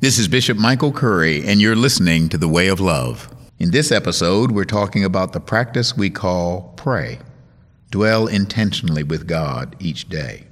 [0.00, 3.34] This is Bishop Michael Curry, and you're listening to The Way of Love.
[3.58, 7.18] In this episode, we're talking about the practice we call pray.
[7.90, 10.44] Dwell intentionally with God each day.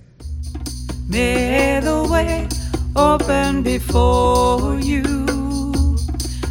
[1.09, 2.49] May the way
[2.97, 5.05] open before you.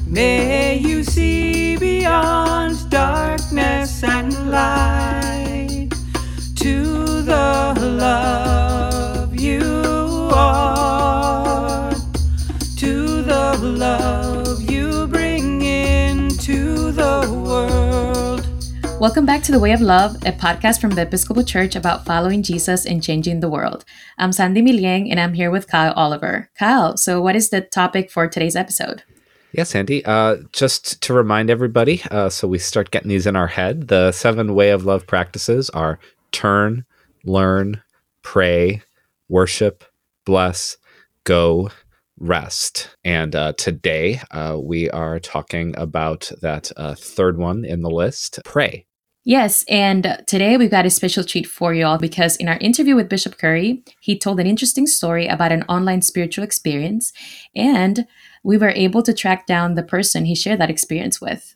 [0.08, 5.90] May you see beyond darkness and light
[6.56, 8.95] to the love
[19.06, 22.42] Welcome back to The Way of Love, a podcast from the Episcopal Church about following
[22.42, 23.86] Jesus and changing the world.
[24.18, 26.50] I'm Sandy Milien, and I'm here with Kyle Oliver.
[26.58, 29.04] Kyle, so what is the topic for today's episode?
[29.52, 30.04] Yes, Sandy.
[30.06, 34.12] Uh, just to remind everybody, uh, so we start getting these in our head, the
[34.12, 36.00] seven way of love practices are
[36.32, 36.84] turn,
[37.24, 37.84] learn,
[38.24, 38.82] pray,
[39.30, 39.84] worship,
[40.26, 40.78] bless,
[41.26, 41.70] go,
[42.18, 42.96] rest.
[43.04, 48.40] And uh, today uh, we are talking about that uh, third one in the list
[48.44, 48.88] pray.
[49.28, 52.96] Yes, and today we've got a special treat for you all because in our interview
[52.96, 57.12] with Bishop Curry, he told an interesting story about an online spiritual experience,
[57.56, 58.06] and
[58.44, 61.56] we were able to track down the person he shared that experience with.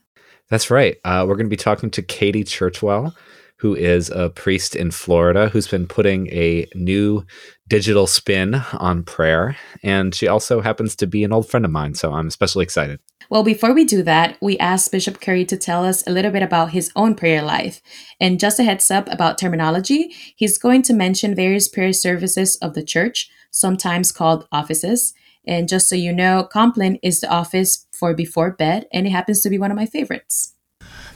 [0.49, 0.97] That's right.
[1.05, 3.13] Uh, we're going to be talking to Katie Churchwell,
[3.59, 7.25] who is a priest in Florida who's been putting a new
[7.67, 9.57] digital spin on prayer.
[9.83, 12.99] And she also happens to be an old friend of mine, so I'm especially excited.
[13.29, 16.41] Well, before we do that, we asked Bishop Curry to tell us a little bit
[16.41, 17.81] about his own prayer life.
[18.19, 22.73] And just a heads up about terminology, he's going to mention various prayer services of
[22.73, 25.13] the church, sometimes called offices.
[25.45, 29.41] And just so you know, Compline is the office for before bed, and it happens
[29.41, 30.55] to be one of my favorites.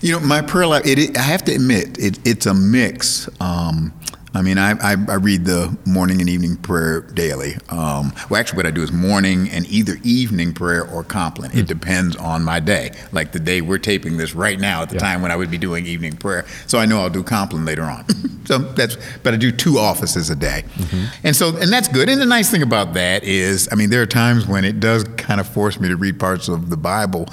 [0.04, 3.30] You know, my prayer life, it, it, I have to admit, it, it's a mix.
[3.40, 3.94] Um,
[4.34, 7.54] I mean, I, I, I, read the morning and evening prayer daily.
[7.70, 11.52] Um, well, actually, what I do is morning and either evening prayer or Compline.
[11.52, 11.66] It hmm.
[11.68, 12.92] depends on my day.
[13.14, 15.02] Like the day we're taping this right now, at the yeah.
[15.02, 16.46] time when I would be doing evening prayer.
[16.68, 18.06] So I know I'll do Compline later on.
[18.46, 21.26] so that's, but I do two offices a day, mm-hmm.
[21.26, 22.10] and so and that's good.
[22.10, 25.06] And the nice thing about that is, I mean, there are times when it does
[25.16, 27.30] kind of force me to read parts of the Bible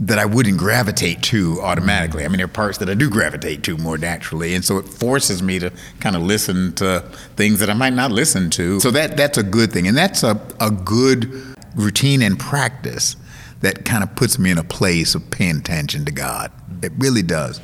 [0.00, 2.24] that I wouldn't gravitate to automatically.
[2.24, 4.86] I mean, there are parts that I do gravitate to more naturally, and so it
[4.86, 7.00] forces me to kind of listen to
[7.36, 8.78] things that I might not listen to.
[8.80, 13.16] So that that's a good thing, and that's a a good routine and practice
[13.60, 16.52] that kind of puts me in a place of paying attention to God.
[16.82, 17.60] It really does.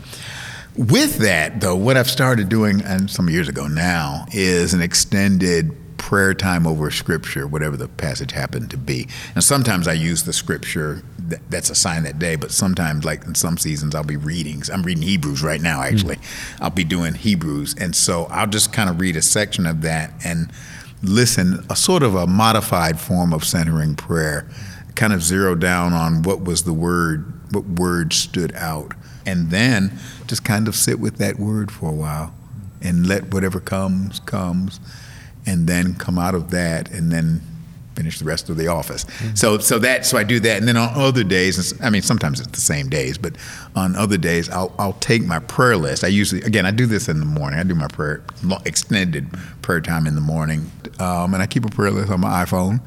[0.77, 5.73] With that, though, what I've started doing, and some years ago now, is an extended
[5.99, 9.07] prayer time over scripture, whatever the passage happened to be.
[9.37, 11.03] And sometimes I use the scripture
[11.49, 14.63] that's a sign that day, but sometimes, like in some seasons, I'll be reading.
[14.73, 16.17] I'm reading Hebrews right now, actually.
[16.17, 16.59] Mm.
[16.63, 17.75] I'll be doing Hebrews.
[17.79, 20.51] And so I'll just kind of read a section of that and
[21.03, 24.49] listen, a sort of a modified form of centering prayer,
[24.95, 28.93] kind of zero down on what was the word, what word stood out.
[29.27, 32.35] And then just kind of sit with that word for a while
[32.83, 34.81] and let whatever comes, comes
[35.47, 37.41] and then come out of that and then
[37.95, 39.05] finish the rest of the office.
[39.05, 39.35] Mm-hmm.
[39.35, 42.41] So so that so I do that, and then on other days, I mean sometimes
[42.41, 43.37] it's the same days, but
[43.75, 46.05] on other days I'll I'll take my prayer list.
[46.05, 47.59] I usually again I do this in the morning.
[47.59, 48.23] I do my prayer
[48.65, 49.29] extended
[49.63, 52.81] prayer time in the morning, um, and I keep a prayer list on my iPhone,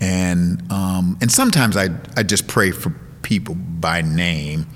[0.00, 2.90] and um, and sometimes I I just pray for
[3.22, 4.66] people by name.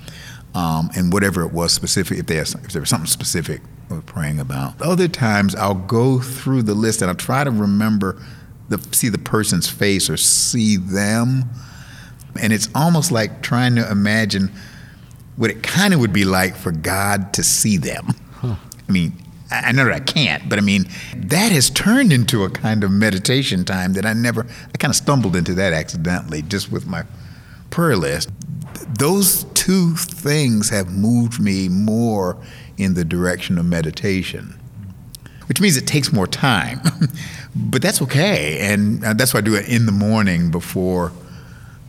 [0.53, 3.59] Um, and whatever it was specific, if, if there was something specific
[3.89, 4.81] we're praying about.
[4.81, 8.21] Other times I'll go through the list and I'll try to remember
[8.69, 11.45] the see the person's face or see them.
[12.39, 14.51] And it's almost like trying to imagine
[15.35, 18.13] what it kind of would be like for God to see them.
[18.33, 18.55] Huh.
[18.87, 19.13] I mean,
[19.51, 22.91] I know that I can't, but I mean, that has turned into a kind of
[22.91, 27.03] meditation time that I never, I kind of stumbled into that accidentally just with my
[27.69, 28.29] prayer list.
[28.97, 32.37] Those two things have moved me more
[32.77, 34.59] in the direction of meditation,
[35.47, 36.81] which means it takes more time.
[37.55, 38.59] but that's okay.
[38.59, 41.11] And uh, that's why I do it in the morning before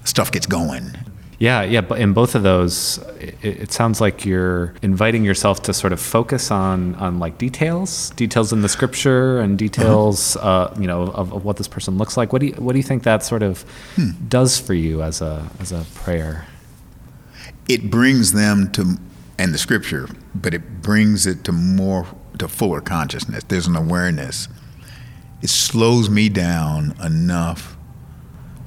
[0.04, 0.96] stuff gets going.
[1.38, 5.74] Yeah, yeah, but in both of those, it, it, sounds like you're inviting yourself to
[5.74, 10.48] sort of focus on on like details, details in the scripture, and details, uh-huh.
[10.48, 12.32] uh, you know, of, of, what this person looks like.
[12.32, 13.66] What do you what do you think that sort of
[13.96, 14.12] hmm.
[14.28, 16.46] does for you as a as a prayer?
[17.68, 18.96] It brings them to
[19.38, 22.06] and the scripture, but it brings it to more
[22.38, 23.44] to fuller consciousness.
[23.44, 24.48] There's an awareness.
[25.42, 27.76] It slows me down enough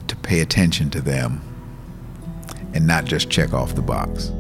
[0.08, 1.42] to pay attention to them
[2.74, 4.32] and not just check off the box.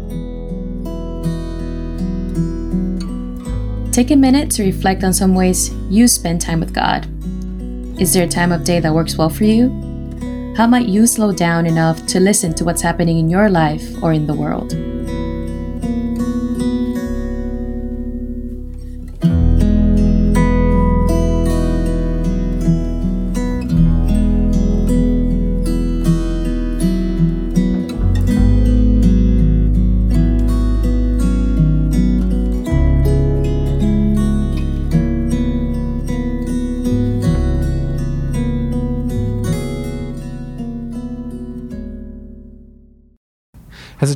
[3.94, 7.08] Take a minute to reflect on some ways you spend time with God.
[8.00, 9.90] Is there a time of day that works well for you?
[10.60, 14.12] how might you slow down enough to listen to what's happening in your life or
[14.12, 14.74] in the world?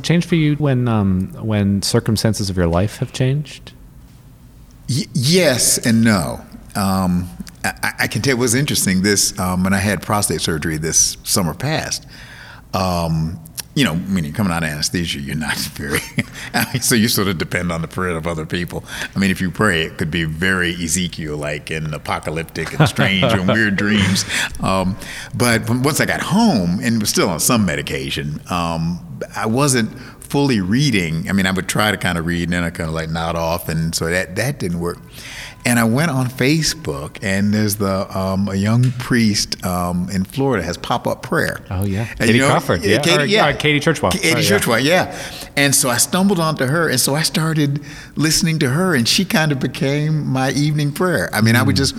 [0.04, 3.72] It changed for you when um, when circumstances of your life have changed?
[4.88, 6.44] Y- yes and no.
[6.76, 7.28] Um,
[7.64, 9.02] I, I, can tell it was interesting.
[9.02, 12.06] This um, when I had prostate surgery this summer past.
[13.74, 16.00] You know, meaning coming out of anesthesia, you're not very.
[16.52, 18.84] I mean, so you sort of depend on the prayer of other people.
[19.14, 23.32] I mean, if you pray, it could be very Ezekiel like and apocalyptic and strange
[23.32, 24.24] and weird dreams.
[24.60, 24.96] Um,
[25.34, 29.90] but once I got home and was still on some medication, um, I wasn't
[30.22, 31.28] fully reading.
[31.28, 33.08] I mean, I would try to kind of read and then I kind of like
[33.08, 34.98] nod off, and so that that didn't work
[35.66, 40.62] and I went on Facebook, and there's the um, a young priest um, in Florida
[40.62, 41.60] has pop up prayer.
[41.70, 43.46] Oh yeah, and, Katie you know, Crawford, yeah, Katie, or, yeah.
[43.46, 45.06] Uh, Katie Churchwell, Katie oh, Churchwell, yeah.
[45.06, 45.48] yeah.
[45.56, 47.80] And so I stumbled onto her, and so I started
[48.14, 51.30] listening to her, and she kind of became my evening prayer.
[51.32, 51.60] I mean, mm.
[51.60, 51.78] I would mm.
[51.78, 51.94] just,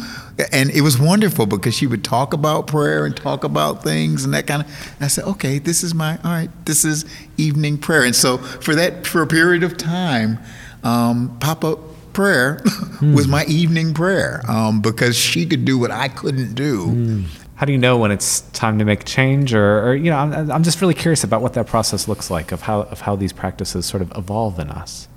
[0.53, 4.33] and it was wonderful because she would talk about prayer and talk about things and
[4.35, 4.95] that kind of.
[4.99, 6.49] I said, okay, this is my all right.
[6.65, 7.05] This is
[7.37, 10.37] evening prayer, and so for that for a period of time,
[10.83, 11.79] um, pop up
[12.15, 12.59] prayer
[13.01, 16.87] was my evening prayer um, because she could do what I couldn't do.
[16.87, 17.25] Mm.
[17.55, 20.51] How do you know when it's time to make change, or, or you know, I'm,
[20.51, 23.31] I'm just really curious about what that process looks like of how of how these
[23.31, 25.07] practices sort of evolve in us.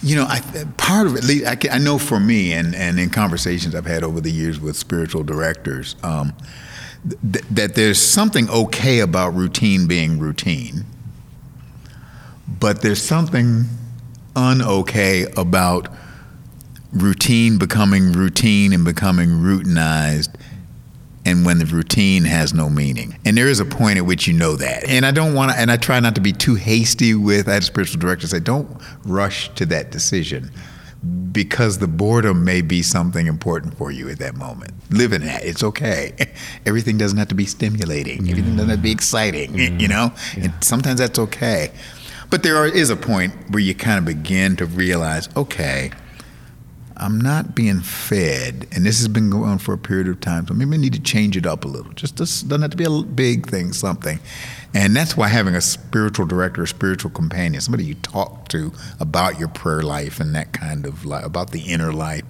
[0.00, 0.40] You know, I,
[0.76, 4.04] part of it, I, can, I, know for me, and, and in conversations I've had
[4.04, 6.34] over the years with spiritual directors, um,
[7.32, 10.86] th- that there's something okay about routine being routine,
[12.46, 13.64] but there's something
[14.34, 15.88] unokay about
[16.92, 20.34] routine becoming routine and becoming routinized
[21.26, 23.18] and when the routine has no meaning.
[23.24, 24.88] And there is a point at which you know that.
[24.88, 27.54] And I don't want to, and I try not to be too hasty with, I
[27.54, 30.52] had a spiritual director say, don't rush to that decision
[31.32, 34.72] because the boredom may be something important for you at that moment.
[34.90, 35.44] Live in that.
[35.44, 36.14] It's okay.
[36.66, 38.28] Everything doesn't have to be stimulating.
[38.30, 40.12] Everything doesn't have to be exciting, you know?
[40.36, 40.44] Yeah.
[40.44, 41.72] And sometimes that's okay.
[42.30, 45.90] But there are, is a point where you kind of begin to realize, okay,
[46.98, 50.46] I'm not being fed, and this has been going on for a period of time.
[50.46, 51.92] So maybe I need to change it up a little.
[51.92, 54.18] Just this doesn't have to be a big thing, something.
[54.74, 59.38] And that's why having a spiritual director, a spiritual companion, somebody you talk to about
[59.38, 62.24] your prayer life and that kind of life, about the inner life,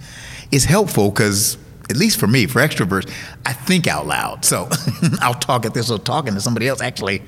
[0.51, 1.59] is helpful because
[1.89, 3.11] at least for me, for extroverts,
[3.45, 4.45] I think out loud.
[4.45, 4.69] So
[5.21, 7.23] I'll talk at this or talking to somebody else actually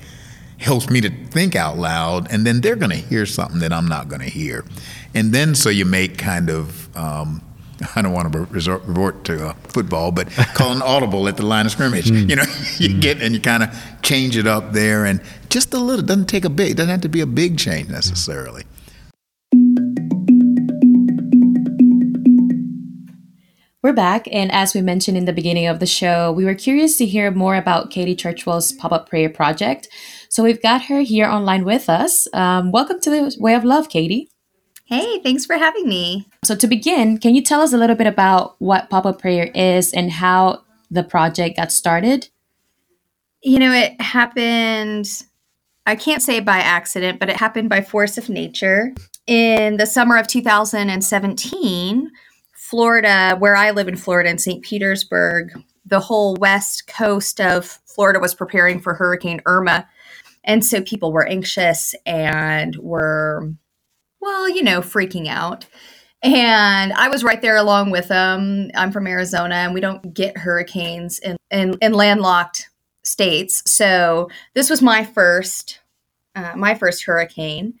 [0.57, 3.87] helps me to think out loud, and then they're going to hear something that I'm
[3.87, 4.65] not going to hear.
[5.13, 7.41] And then so you make kind of, um,
[7.95, 11.45] I don't want to resort, resort to uh, football, but call an audible at the
[11.45, 12.05] line of scrimmage.
[12.05, 12.29] Mm.
[12.29, 12.43] You know,
[12.77, 13.01] you mm.
[13.01, 16.05] get and you kind of change it up there, and just a little.
[16.05, 16.75] Doesn't take a big.
[16.75, 18.63] Doesn't have to be a big change necessarily.
[23.81, 26.97] We're back, and as we mentioned in the beginning of the show, we were curious
[26.97, 29.87] to hear more about Katie Churchwell's pop up prayer project.
[30.29, 32.27] So we've got her here online with us.
[32.33, 34.29] Um, welcome to the Way of Love, Katie.
[34.89, 36.27] Hey, thanks for having me.
[36.43, 39.51] So, to begin, can you tell us a little bit about what Pop Up Prayer
[39.53, 42.29] is and how the project got started?
[43.43, 45.07] You know, it happened,
[45.85, 48.95] I can't say by accident, but it happened by force of nature.
[49.27, 52.09] In the summer of 2017,
[52.55, 54.63] Florida, where I live in Florida, in St.
[54.63, 55.51] Petersburg,
[55.85, 59.87] the whole west coast of Florida was preparing for Hurricane Irma.
[60.43, 63.53] And so people were anxious and were
[64.19, 65.65] well, you know, freaking out.
[66.21, 68.69] And I was right there along with them.
[68.75, 72.69] I'm from Arizona, and we don't get hurricanes in, in, in landlocked
[73.03, 73.63] states.
[73.65, 75.79] So this was my first,
[76.35, 77.79] uh, my first hurricane.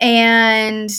[0.00, 0.90] And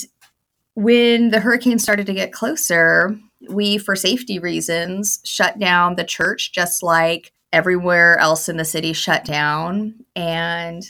[0.74, 3.16] when the hurricane started to get closer,
[3.48, 8.92] we, for safety reasons, shut down the church just like everywhere else in the city
[8.92, 9.94] shut down.
[10.16, 10.82] And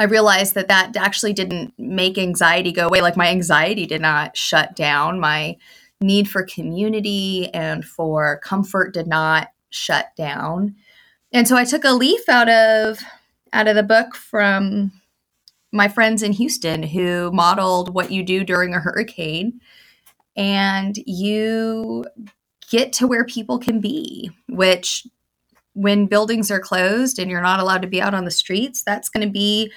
[0.00, 3.02] I realized that that actually didn't make anxiety go away.
[3.02, 5.20] Like my anxiety did not shut down.
[5.20, 5.58] My
[6.00, 10.74] need for community and for comfort did not shut down.
[11.32, 12.98] And so I took a leaf out of
[13.52, 14.90] out of the book from
[15.70, 19.60] my friends in Houston who modeled what you do during a hurricane
[20.34, 22.06] and you
[22.70, 25.06] get to where people can be, which
[25.74, 29.08] when buildings are closed and you're not allowed to be out on the streets, that's
[29.08, 29.72] going to be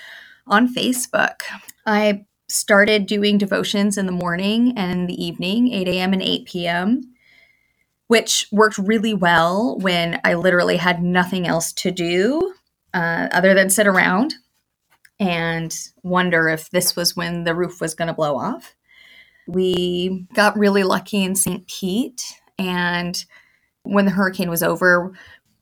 [0.48, 1.42] on Facebook.
[1.86, 6.14] I started doing devotions in the morning and in the evening, 8 a.m.
[6.14, 7.02] and 8 p.m.,
[8.08, 12.54] which worked really well when I literally had nothing else to do
[12.94, 14.36] uh, other than sit around
[15.20, 18.76] and wonder if this was when the roof was going to blow off.
[19.48, 21.68] We got really lucky in St.
[21.68, 22.24] Pete,
[22.58, 23.24] and
[23.84, 25.14] when the hurricane was over,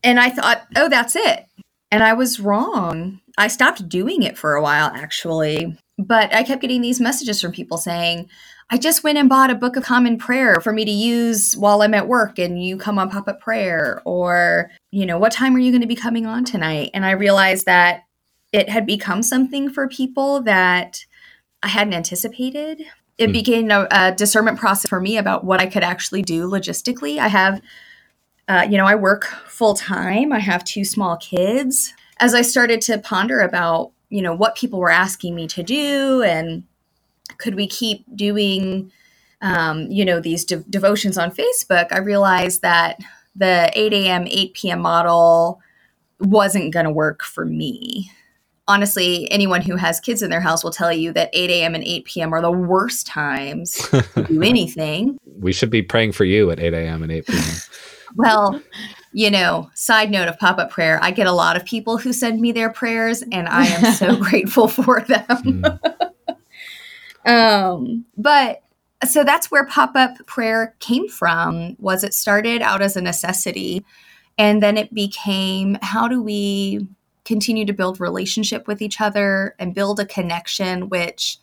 [0.03, 1.45] and I thought, oh, that's it.
[1.91, 3.19] And I was wrong.
[3.37, 5.77] I stopped doing it for a while, actually.
[5.97, 8.29] But I kept getting these messages from people saying,
[8.69, 11.81] I just went and bought a book of common prayer for me to use while
[11.81, 14.01] I'm at work and you come on pop up prayer.
[14.05, 16.91] Or, you know, what time are you going to be coming on tonight?
[16.93, 18.03] And I realized that
[18.53, 21.05] it had become something for people that
[21.61, 22.83] I hadn't anticipated.
[23.17, 23.33] It mm.
[23.33, 27.19] became a, a discernment process for me about what I could actually do logistically.
[27.19, 27.61] I have
[28.47, 30.33] uh, you know, I work full time.
[30.33, 31.93] I have two small kids.
[32.19, 36.21] As I started to ponder about, you know, what people were asking me to do
[36.23, 36.63] and
[37.37, 38.91] could we keep doing,
[39.41, 42.99] um, you know, these de- devotions on Facebook, I realized that
[43.35, 44.79] the 8 a.m., 8 p.m.
[44.81, 45.61] model
[46.19, 48.11] wasn't going to work for me.
[48.67, 51.75] Honestly, anyone who has kids in their house will tell you that 8 a.m.
[51.75, 52.33] and 8 p.m.
[52.33, 55.17] are the worst times to do anything.
[55.39, 57.03] We should be praying for you at 8 a.m.
[57.03, 57.43] and 8 p.m.
[58.15, 58.61] Well,
[59.13, 62.13] you know, side note of pop up prayer, I get a lot of people who
[62.13, 65.25] send me their prayers, and I am so grateful for them.
[65.27, 65.79] Mm.
[67.25, 68.63] um, but
[69.07, 71.75] so that's where pop up prayer came from.
[71.79, 73.85] Was it started out as a necessity,
[74.37, 76.87] and then it became how do we
[77.23, 81.37] continue to build relationship with each other and build a connection, which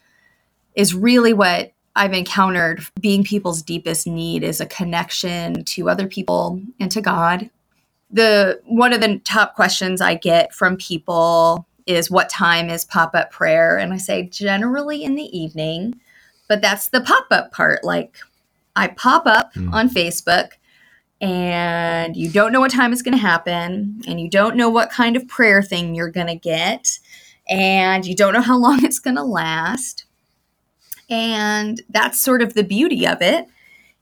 [0.74, 6.62] is really what I've encountered being people's deepest need is a connection to other people
[6.78, 7.50] and to God.
[8.10, 13.32] The one of the top questions I get from people is what time is pop-up
[13.32, 13.76] prayer?
[13.76, 15.98] And I say generally in the evening,
[16.48, 17.82] but that's the pop-up part.
[17.82, 18.16] Like
[18.76, 19.72] I pop up mm.
[19.72, 20.52] on Facebook
[21.20, 24.90] and you don't know what time it's going to happen and you don't know what
[24.90, 27.00] kind of prayer thing you're going to get
[27.48, 30.04] and you don't know how long it's going to last
[31.08, 33.46] and that's sort of the beauty of it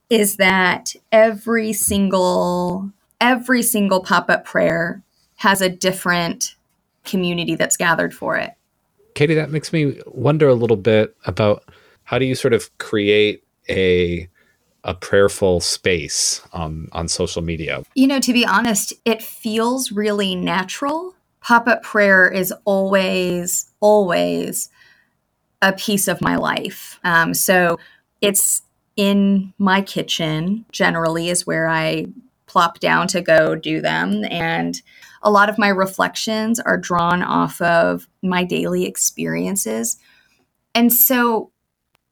[0.09, 5.01] is that every single every single pop-up prayer
[5.37, 6.55] has a different
[7.03, 8.51] community that's gathered for it.
[9.15, 11.63] Katie, that makes me wonder a little bit about
[12.03, 14.29] how do you sort of create a
[14.83, 17.83] a prayerful space on on social media?
[17.95, 21.15] You know, to be honest, it feels really natural.
[21.41, 24.69] Pop-up prayer is always always
[25.61, 26.99] a piece of my life.
[27.03, 27.79] Um, so
[28.21, 28.61] it's
[28.95, 32.07] in my kitchen, generally, is where I
[32.47, 34.23] plop down to go do them.
[34.29, 34.81] And
[35.21, 39.97] a lot of my reflections are drawn off of my daily experiences.
[40.73, 41.51] And so,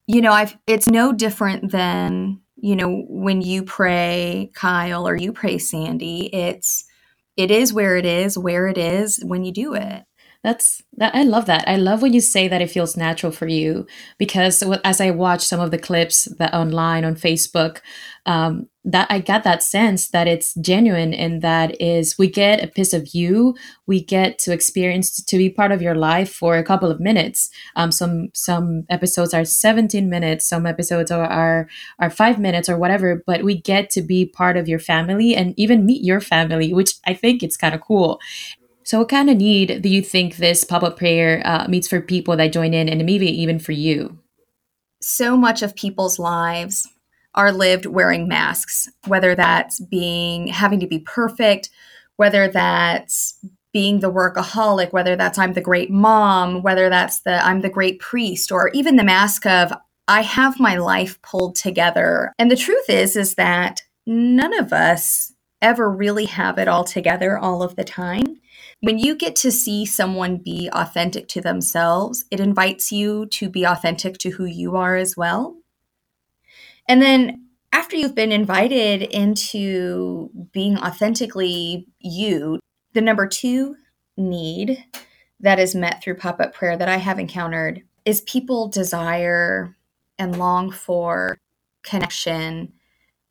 [0.07, 5.31] you know, I've it's no different than, you know, when you pray Kyle or you
[5.31, 6.33] pray Sandy.
[6.33, 6.85] It's
[7.37, 10.03] it is where it is, where it is when you do it.
[10.45, 11.67] That's that I love that.
[11.67, 13.87] I love when you say that it feels natural for you
[14.19, 17.79] because as I watch some of the clips that online on Facebook,
[18.27, 22.67] um, that I got that sense that it's genuine and that is we get a
[22.67, 23.55] piece of you,
[23.87, 27.49] we get to experience to be part of your life for a couple of minutes.
[27.75, 32.77] Um, some some episodes are 17 minutes, some episodes are, are are five minutes or
[32.77, 36.71] whatever, but we get to be part of your family and even meet your family,
[36.71, 38.19] which I think it's kind of cool.
[38.85, 41.99] So, what kind of need do you think this pop up prayer uh, meets for
[41.99, 44.19] people that join in, and maybe even for you?
[45.01, 46.87] So much of people's lives
[47.33, 51.69] are lived wearing masks, whether that's being having to be perfect,
[52.17, 53.37] whether that's
[53.73, 57.99] being the workaholic, whether that's I'm the great mom, whether that's the I'm the great
[57.99, 59.73] priest, or even the mask of
[60.07, 62.31] I have my life pulled together.
[62.37, 65.33] And the truth is, is that none of us
[65.65, 68.39] ever really have it all together all of the time.
[68.81, 73.65] When you get to see someone be authentic to themselves, it invites you to be
[73.65, 75.57] authentic to who you are as well.
[76.87, 82.59] And then after you've been invited into being authentically you,
[82.93, 83.75] the number two
[84.15, 84.85] need
[85.39, 89.75] that is met through pop up prayer that I have encountered is people desire
[90.19, 91.39] and long for
[91.83, 92.71] connection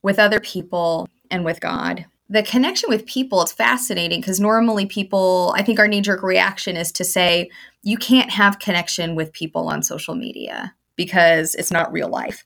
[0.02, 5.54] with other people and with God the connection with people it's fascinating because normally people
[5.56, 7.50] i think our knee-jerk reaction is to say
[7.84, 12.44] you can't have connection with people on social media because it's not real life.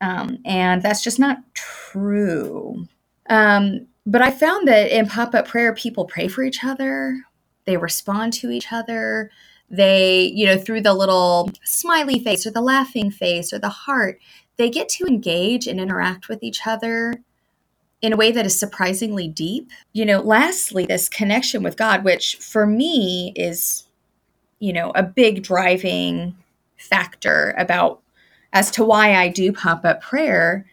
[0.00, 2.86] Um, and that's just not true.
[3.28, 7.18] Um, but I found that in pop up prayer, people pray for each other,
[7.64, 9.30] they respond to each other.
[9.68, 14.20] They, you know, through the little smiley face or the laughing face or the heart,
[14.58, 17.14] they get to engage and interact with each other
[18.02, 19.70] in a way that is surprisingly deep.
[19.92, 23.84] You know, lastly, this connection with God, which for me is,
[24.58, 26.36] you know, a big driving
[26.76, 28.02] factor about
[28.52, 30.66] as to why I do pop up prayer.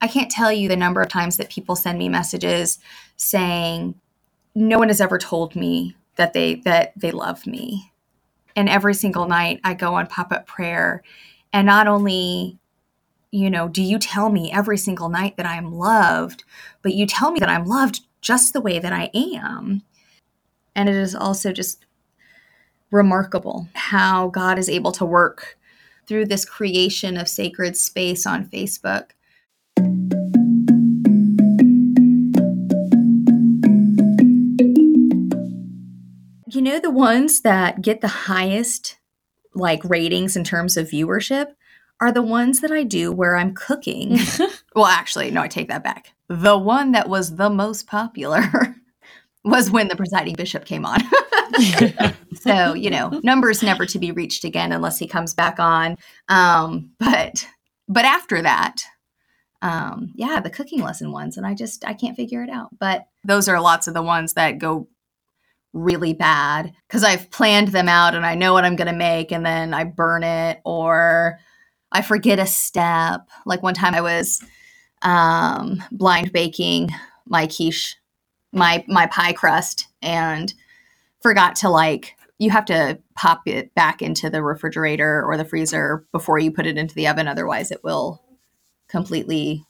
[0.00, 2.78] I can't tell you the number of times that people send me messages
[3.16, 3.94] saying,
[4.54, 7.92] no one has ever told me that they that they love me.
[8.56, 11.02] And every single night I go on pop-up prayer
[11.52, 12.58] and not only
[13.30, 16.44] you know, do you tell me every single night that I am loved,
[16.82, 19.82] but you tell me that I'm loved just the way that I am.
[20.74, 21.84] And it is also just
[22.90, 25.58] remarkable how God is able to work
[26.06, 29.10] through this creation of sacred space on Facebook.
[36.50, 38.96] You know, the ones that get the highest
[39.54, 41.48] like ratings in terms of viewership
[42.00, 44.18] are the ones that I do where I'm cooking.
[44.74, 46.12] well, actually, no, I take that back.
[46.28, 48.42] The one that was the most popular
[49.44, 51.00] was when the presiding bishop came on.
[52.34, 55.96] so, you know, numbers never to be reached again unless he comes back on.
[56.28, 57.46] Um, but
[57.88, 58.82] but after that,
[59.62, 62.68] um, yeah, the cooking lesson ones, and I just I can't figure it out.
[62.78, 64.88] But those are lots of the ones that go
[65.72, 69.32] really bad because I've planned them out and I know what I'm going to make,
[69.32, 71.38] and then I burn it or
[71.92, 73.28] I forget a step.
[73.46, 74.42] Like one time I was
[75.02, 76.90] um, blind baking
[77.26, 77.96] my quiche,
[78.52, 80.52] my my pie crust, and
[81.20, 86.06] forgot to like you have to pop it back into the refrigerator or the freezer
[86.12, 88.22] before you put it into the oven otherwise it will
[88.86, 89.64] completely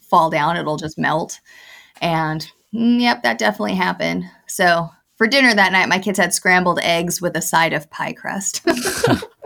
[0.00, 0.56] fall down.
[0.56, 1.40] It'll just melt.
[2.00, 4.24] And mm, yep that definitely happened.
[4.46, 8.12] So for dinner that night my kids had scrambled eggs with a side of pie
[8.12, 8.66] crust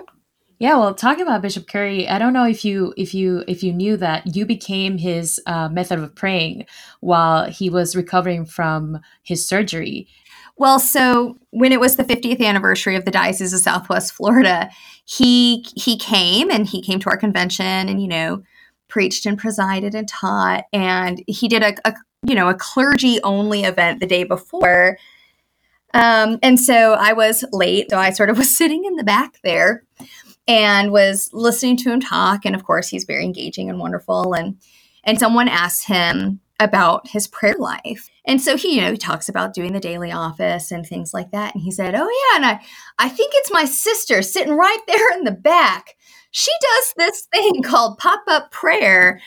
[0.65, 3.71] Yeah, well, talking about Bishop Curry, I don't know if you if you if you
[3.71, 6.65] knew that you became his uh, method of praying
[7.01, 10.09] while he was recovering from his surgery.
[10.57, 14.71] Well, so when it was the 50th anniversary of the Diocese of Southwest Florida,
[15.05, 18.43] he he came and he came to our convention and you know
[18.89, 21.93] preached and presided and taught and he did a, a
[22.27, 24.97] you know a clergy only event the day before.
[25.93, 29.41] Um, and so I was late, so I sort of was sitting in the back
[29.45, 29.85] there
[30.47, 32.45] and was listening to him talk.
[32.45, 34.35] And of course, he's very engaging and wonderful.
[34.35, 34.59] And
[35.05, 38.09] and someone asked him about his prayer life.
[38.25, 41.31] And so he, you know, he talks about doing the daily office and things like
[41.33, 41.55] that.
[41.55, 42.61] And he said, Oh yeah, and I
[42.99, 45.97] I think it's my sister sitting right there in the back.
[46.31, 49.21] She does this thing called pop-up prayer.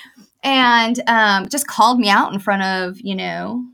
[0.44, 3.66] And um, just called me out in front of, you know,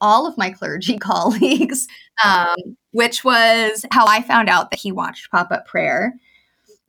[0.00, 1.88] all of my clergy colleagues,
[2.22, 2.54] um,
[2.90, 6.14] which was how I found out that he watched pop up prayer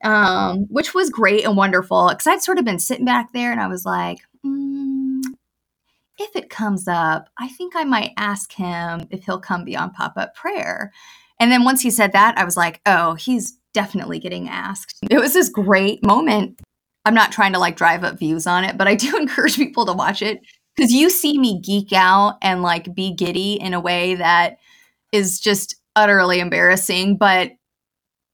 [0.03, 3.61] um, which was great and wonderful because I'd sort of been sitting back there and
[3.61, 5.21] I was like, mm,
[6.17, 10.13] if it comes up, I think I might ask him if he'll come beyond pop
[10.17, 10.91] up prayer.
[11.39, 14.99] And then once he said that, I was like, oh, he's definitely getting asked.
[15.09, 16.61] It was this great moment.
[17.05, 19.85] I'm not trying to like drive up views on it, but I do encourage people
[19.85, 20.41] to watch it
[20.75, 24.57] because you see me geek out and like be giddy in a way that
[25.11, 27.51] is just utterly embarrassing, but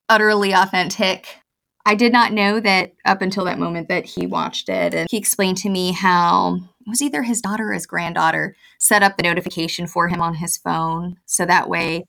[0.08, 1.39] utterly authentic
[1.86, 4.94] I did not know that up until that moment that he watched it.
[4.94, 9.04] And he explained to me how it was either his daughter or his granddaughter set
[9.04, 11.18] up the notification for him on his phone.
[11.26, 12.06] So that way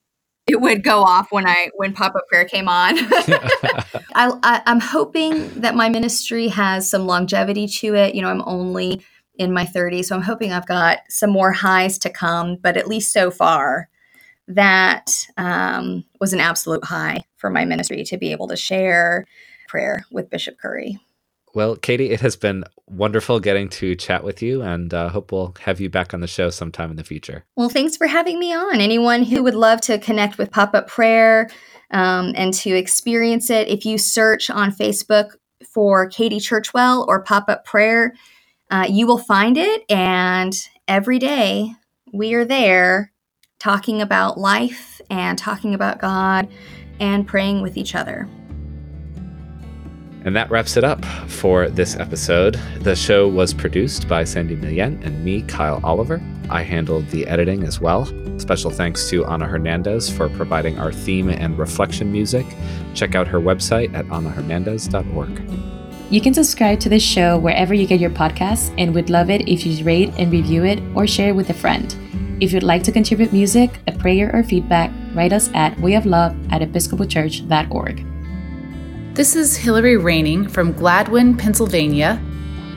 [0.47, 2.95] it would go off when I when pop up prayer came on.
[2.99, 8.15] I, I, I'm hoping that my ministry has some longevity to it.
[8.15, 9.01] You know, I'm only
[9.35, 12.57] in my 30s, so I'm hoping I've got some more highs to come.
[12.57, 13.89] But at least so far,
[14.47, 19.25] that um, was an absolute high for my ministry to be able to share
[19.71, 20.99] prayer with Bishop Curry.
[21.53, 25.55] Well, Katie, it has been wonderful getting to chat with you, and uh, hope we'll
[25.61, 27.45] have you back on the show sometime in the future.
[27.55, 28.79] Well, thanks for having me on.
[28.79, 31.49] Anyone who would love to connect with Pop Up Prayer
[31.91, 35.31] um, and to experience it, if you search on Facebook
[35.65, 38.13] for Katie Churchwell or Pop Up Prayer,
[38.69, 39.83] uh, you will find it.
[39.89, 40.53] And
[40.87, 41.73] every day
[42.13, 43.11] we are there
[43.59, 46.47] talking about life and talking about God
[46.99, 48.27] and praying with each other.
[50.23, 52.59] And that wraps it up for this episode.
[52.81, 56.21] The show was produced by Sandy Milien and me, Kyle Oliver.
[56.49, 58.05] I handled the editing as well.
[58.37, 62.45] Special thanks to Ana Hernandez for providing our theme and reflection music.
[62.93, 65.41] Check out her website at anahernandez.org.
[66.11, 69.47] You can subscribe to this show wherever you get your podcasts and we'd love it
[69.47, 71.95] if you rate and review it or share it with a friend.
[72.41, 76.61] If you'd like to contribute music, a prayer, or feedback, write us at wayoflove at
[76.61, 78.10] episcopalchurch.org.
[79.13, 82.21] This is Hillary Raining from Gladwyne, Pennsylvania.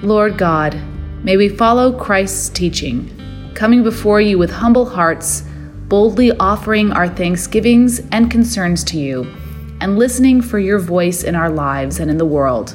[0.03, 0.75] Lord God,
[1.23, 3.09] may we follow Christ's teaching,
[3.55, 5.45] coming before you with humble hearts,
[5.87, 9.33] boldly offering our thanksgivings and concerns to you,
[9.81, 12.75] and listening for your voice in our lives and in the world.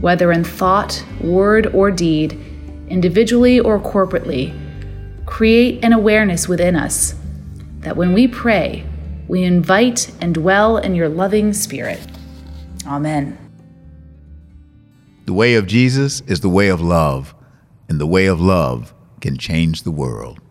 [0.00, 2.34] Whether in thought, word, or deed,
[2.86, 4.54] individually or corporately,
[5.26, 7.16] create an awareness within us
[7.80, 8.86] that when we pray,
[9.26, 11.98] we invite and dwell in your loving spirit.
[12.86, 13.38] Amen.
[15.24, 17.34] The way of Jesus is the way of love,
[17.88, 20.41] and the way of love can change the world.